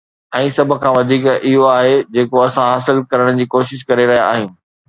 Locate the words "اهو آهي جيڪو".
1.33-2.37